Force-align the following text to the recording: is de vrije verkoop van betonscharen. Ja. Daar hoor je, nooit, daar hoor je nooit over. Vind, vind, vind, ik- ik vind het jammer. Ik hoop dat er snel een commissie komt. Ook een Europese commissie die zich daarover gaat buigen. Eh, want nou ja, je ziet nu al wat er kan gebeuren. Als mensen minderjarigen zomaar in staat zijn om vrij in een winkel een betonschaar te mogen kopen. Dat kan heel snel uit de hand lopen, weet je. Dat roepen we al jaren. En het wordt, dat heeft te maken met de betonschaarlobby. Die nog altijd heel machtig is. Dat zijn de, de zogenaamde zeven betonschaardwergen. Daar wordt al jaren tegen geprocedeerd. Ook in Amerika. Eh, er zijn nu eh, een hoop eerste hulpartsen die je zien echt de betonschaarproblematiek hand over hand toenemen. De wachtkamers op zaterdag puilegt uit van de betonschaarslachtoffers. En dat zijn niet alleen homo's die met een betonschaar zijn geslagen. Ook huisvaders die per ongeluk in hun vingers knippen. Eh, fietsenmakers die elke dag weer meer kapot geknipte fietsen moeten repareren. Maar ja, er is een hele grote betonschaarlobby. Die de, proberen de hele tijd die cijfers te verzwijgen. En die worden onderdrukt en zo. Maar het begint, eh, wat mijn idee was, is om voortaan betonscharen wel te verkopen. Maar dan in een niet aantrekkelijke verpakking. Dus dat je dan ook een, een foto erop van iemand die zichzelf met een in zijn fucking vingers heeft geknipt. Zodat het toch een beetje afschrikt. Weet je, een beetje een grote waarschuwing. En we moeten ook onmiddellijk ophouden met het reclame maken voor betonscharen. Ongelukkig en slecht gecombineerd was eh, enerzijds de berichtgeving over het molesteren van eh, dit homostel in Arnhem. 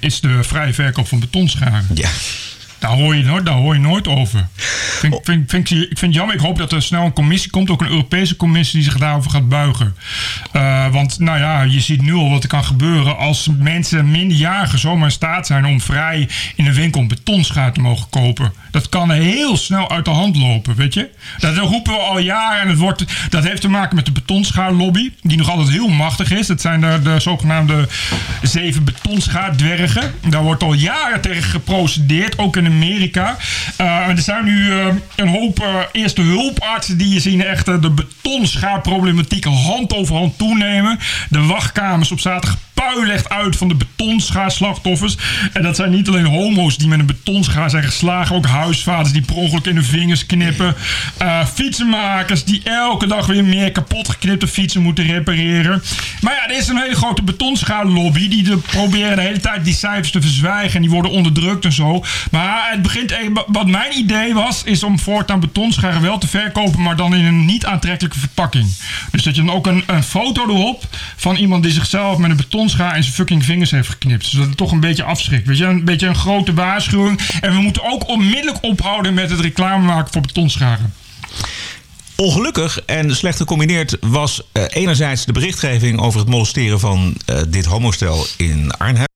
is 0.00 0.20
de 0.20 0.38
vrije 0.44 0.72
verkoop 0.74 1.08
van 1.08 1.20
betonscharen. 1.20 1.86
Ja. 1.94 2.08
Daar 2.78 2.90
hoor 2.90 3.16
je, 3.16 3.24
nooit, 3.24 3.46
daar 3.46 3.54
hoor 3.54 3.74
je 3.74 3.80
nooit 3.80 4.08
over. 4.08 4.48
Vind, 4.56 5.18
vind, 5.22 5.50
vind, 5.50 5.70
ik- 5.70 5.76
ik 5.90 5.98
vind 5.98 6.00
het 6.00 6.14
jammer. 6.14 6.34
Ik 6.34 6.40
hoop 6.40 6.58
dat 6.58 6.72
er 6.72 6.82
snel 6.82 7.04
een 7.04 7.12
commissie 7.12 7.50
komt. 7.50 7.70
Ook 7.70 7.80
een 7.80 7.88
Europese 7.88 8.36
commissie 8.36 8.80
die 8.80 8.90
zich 8.90 8.98
daarover 8.98 9.30
gaat 9.30 9.48
buigen. 9.48 9.96
Eh, 10.52 10.92
want 10.92 11.18
nou 11.18 11.38
ja, 11.38 11.62
je 11.62 11.80
ziet 11.80 12.02
nu 12.02 12.14
al 12.14 12.30
wat 12.30 12.42
er 12.42 12.48
kan 12.48 12.64
gebeuren. 12.64 13.16
Als 13.16 13.48
mensen 13.58 14.10
minderjarigen 14.10 14.78
zomaar 14.78 15.04
in 15.04 15.10
staat 15.10 15.46
zijn 15.46 15.66
om 15.66 15.80
vrij 15.80 16.28
in 16.56 16.66
een 16.66 16.74
winkel 16.74 17.00
een 17.00 17.08
betonschaar 17.08 17.72
te 17.72 17.80
mogen 17.80 18.08
kopen. 18.10 18.52
Dat 18.70 18.88
kan 18.88 19.10
heel 19.10 19.56
snel 19.56 19.90
uit 19.90 20.04
de 20.04 20.10
hand 20.10 20.36
lopen, 20.36 20.74
weet 20.74 20.94
je. 20.94 21.10
Dat 21.38 21.56
roepen 21.56 21.92
we 21.92 21.98
al 21.98 22.18
jaren. 22.18 22.60
En 22.60 22.68
het 22.68 22.78
wordt, 22.78 23.04
dat 23.28 23.44
heeft 23.44 23.60
te 23.60 23.68
maken 23.68 23.96
met 23.96 24.04
de 24.04 24.12
betonschaarlobby. 24.12 25.12
Die 25.22 25.36
nog 25.36 25.50
altijd 25.50 25.68
heel 25.68 25.88
machtig 25.88 26.30
is. 26.30 26.46
Dat 26.46 26.60
zijn 26.60 26.80
de, 26.80 27.00
de 27.02 27.20
zogenaamde 27.20 27.88
zeven 28.42 28.84
betonschaardwergen. 28.84 30.14
Daar 30.28 30.42
wordt 30.42 30.62
al 30.62 30.72
jaren 30.72 31.20
tegen 31.20 31.42
geprocedeerd. 31.42 32.38
Ook 32.38 32.56
in 32.56 32.66
Amerika. 32.66 33.36
Eh, 33.76 34.08
er 34.08 34.18
zijn 34.18 34.44
nu 34.44 34.70
eh, 34.70 34.86
een 35.16 35.28
hoop 35.28 35.88
eerste 35.92 36.22
hulpartsen 36.22 36.98
die 36.98 37.12
je 37.12 37.20
zien 37.20 37.44
echt 37.44 37.66
de 37.66 37.90
betonschaarproblematiek 37.90 39.44
hand 39.44 39.94
over 39.94 40.16
hand 40.16 40.27
toenemen. 40.36 40.98
De 41.28 41.42
wachtkamers 41.42 42.12
op 42.12 42.20
zaterdag 42.20 42.58
puilegt 42.78 43.28
uit 43.28 43.56
van 43.56 43.68
de 43.68 43.74
betonschaarslachtoffers. 43.74 45.16
En 45.52 45.62
dat 45.62 45.76
zijn 45.76 45.90
niet 45.90 46.08
alleen 46.08 46.24
homo's 46.24 46.76
die 46.76 46.88
met 46.88 46.98
een 46.98 47.06
betonschaar 47.06 47.70
zijn 47.70 47.84
geslagen. 47.84 48.36
Ook 48.36 48.46
huisvaders 48.46 49.12
die 49.12 49.22
per 49.22 49.34
ongeluk 49.34 49.66
in 49.66 49.74
hun 49.74 49.84
vingers 49.84 50.26
knippen. 50.26 50.74
Eh, 51.16 51.46
fietsenmakers 51.46 52.44
die 52.44 52.60
elke 52.64 53.06
dag 53.06 53.26
weer 53.26 53.44
meer 53.44 53.72
kapot 53.72 54.08
geknipte 54.08 54.48
fietsen 54.48 54.82
moeten 54.82 55.04
repareren. 55.04 55.82
Maar 56.20 56.34
ja, 56.34 56.48
er 56.48 56.58
is 56.58 56.68
een 56.68 56.80
hele 56.80 56.94
grote 56.94 57.22
betonschaarlobby. 57.22 58.28
Die 58.28 58.42
de, 58.42 58.56
proberen 58.56 59.16
de 59.16 59.22
hele 59.22 59.40
tijd 59.40 59.64
die 59.64 59.74
cijfers 59.74 60.10
te 60.10 60.20
verzwijgen. 60.20 60.74
En 60.74 60.82
die 60.82 60.90
worden 60.90 61.10
onderdrukt 61.10 61.64
en 61.64 61.72
zo. 61.72 62.04
Maar 62.30 62.68
het 62.70 62.82
begint, 62.82 63.12
eh, 63.12 63.18
wat 63.46 63.66
mijn 63.66 63.98
idee 63.98 64.34
was, 64.34 64.62
is 64.64 64.82
om 64.82 64.98
voortaan 64.98 65.40
betonscharen 65.40 66.02
wel 66.02 66.18
te 66.18 66.28
verkopen. 66.28 66.82
Maar 66.82 66.96
dan 66.96 67.14
in 67.14 67.24
een 67.24 67.44
niet 67.44 67.66
aantrekkelijke 67.66 68.18
verpakking. 68.18 68.66
Dus 69.10 69.22
dat 69.22 69.36
je 69.36 69.42
dan 69.42 69.54
ook 69.54 69.66
een, 69.66 69.82
een 69.86 70.02
foto 70.02 70.42
erop 70.42 70.84
van 71.16 71.36
iemand 71.36 71.62
die 71.62 71.72
zichzelf 71.72 72.18
met 72.18 72.30
een 72.30 72.36
in 72.72 72.78
zijn 72.78 73.04
fucking 73.04 73.44
vingers 73.44 73.70
heeft 73.70 73.88
geknipt. 73.88 74.26
Zodat 74.26 74.46
het 74.46 74.56
toch 74.56 74.72
een 74.72 74.80
beetje 74.80 75.02
afschrikt. 75.02 75.46
Weet 75.46 75.58
je, 75.58 75.64
een 75.64 75.84
beetje 75.84 76.06
een 76.06 76.14
grote 76.14 76.54
waarschuwing. 76.54 77.20
En 77.40 77.54
we 77.54 77.60
moeten 77.60 77.82
ook 77.84 78.08
onmiddellijk 78.08 78.58
ophouden 78.60 79.14
met 79.14 79.30
het 79.30 79.40
reclame 79.40 79.84
maken 79.84 80.12
voor 80.12 80.22
betonscharen. 80.22 80.92
Ongelukkig 82.16 82.80
en 82.84 83.16
slecht 83.16 83.36
gecombineerd 83.36 83.96
was 84.00 84.42
eh, 84.52 84.62
enerzijds 84.68 85.24
de 85.24 85.32
berichtgeving 85.32 86.00
over 86.00 86.20
het 86.20 86.28
molesteren 86.28 86.80
van 86.80 87.14
eh, 87.26 87.36
dit 87.48 87.64
homostel 87.64 88.26
in 88.36 88.70
Arnhem. 88.70 89.07